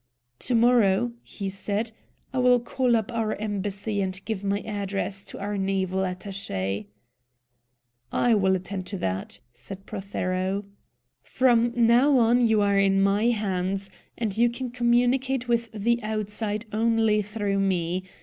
"To 0.39 0.55
morrow," 0.55 1.11
he 1.21 1.47
said, 1.47 1.91
"I 2.33 2.39
will 2.39 2.59
call 2.59 2.95
up 2.95 3.11
our 3.11 3.35
Embassy, 3.35 4.01
and 4.01 4.19
give 4.25 4.43
my 4.43 4.61
address 4.61 5.23
to 5.25 5.37
our 5.37 5.59
Naval 5.59 6.03
Attache. 6.03 6.87
"I 8.11 8.33
will 8.33 8.55
attend 8.55 8.87
to 8.87 8.97
that," 8.97 9.37
said 9.53 9.85
Prothero. 9.85 10.65
"From 11.21 11.71
now 11.75 12.31
you 12.31 12.61
are 12.61 12.79
in 12.79 13.03
my 13.03 13.25
hands, 13.29 13.91
and 14.17 14.35
you 14.35 14.49
can 14.49 14.71
communicate 14.71 15.47
with 15.47 15.71
the 15.71 16.01
outside 16.01 16.65
only 16.73 17.21
through 17.21 17.59
me. 17.59 18.03